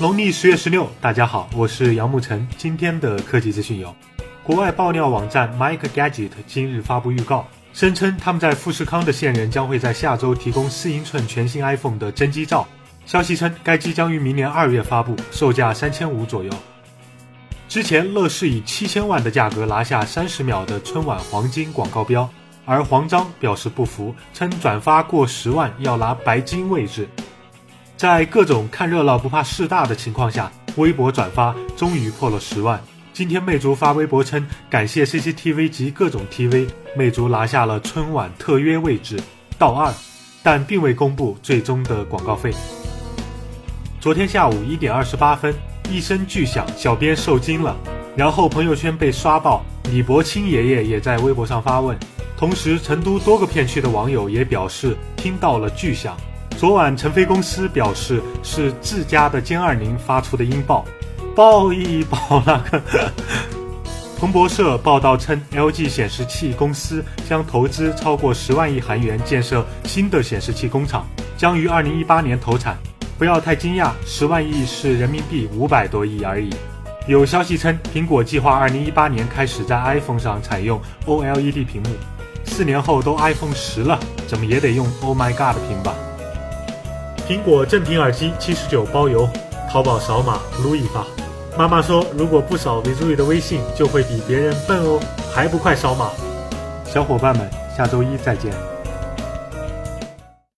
[0.00, 2.48] 农历十月十六，大家好，我是杨沐晨。
[2.56, 3.94] 今天的科技资讯有：
[4.42, 12.66] 国外爆料网站 MikeGadget 今日发布预告，声称他们在富士康的线人将会在下周提供四英寸全新 iPhone 的真机照。
[13.04, 16.50] 消息称，该机将于明年二月发布，售价三千五左右。
[17.68, 22.26] 之前，乐视以七千万的价格拿下三十秒的春晚黄金广告标，
[22.64, 27.06] 而黄章表示不服，称转发过十万要拿白金位置。
[28.00, 32.80] 在各种看热闹不怕事大的情况下，微博转发终于破了十万。
[33.12, 39.20] 今天，魅族发微博称感谢 CCTV 及各种 TV，魅族拿下了春晚特约位置
[39.58, 39.92] 倒二，
[40.42, 42.54] 但并未公布最终的广告费。
[44.00, 45.54] 昨天下午一点二十八分。
[45.90, 47.76] 一声巨响，小编受惊了，
[48.16, 49.62] 然后朋友圈被刷爆。
[49.90, 51.94] 李伯清爷爷也在微博上发问，
[52.34, 56.16] 同时成都多个片区的网友也表示听到了巨响。
[56.60, 60.84] 昨晚成飞公司表示是自家的歼二零发出的音爆，
[61.34, 63.10] 爆一爆那个。
[64.18, 72.76] 彭博社报道称，LG 显示器公司将投资超过十万亿韩元建设新的显示器工厂，将于二零一八年投产。
[73.18, 76.50] 不要太惊讶，十万亿是人民币五百多亿而已。
[77.06, 81.88] 有消息称，苹果计划二零一八年开始在 iPhone 上采用 OLED 屏幕，
[82.44, 85.94] 四年后都 iPhone 十了，怎么也得用 Oh my God 屏吧？
[87.30, 89.24] 苹果正品耳机七十九包邮，
[89.70, 91.06] 淘宝扫码撸一发。
[91.56, 94.98] 妈妈说，如果不扫 Vizui 的微信，就会比别人笨哦，
[95.32, 96.10] 还不快扫码？
[96.84, 98.52] 小伙伴们，下周一再见。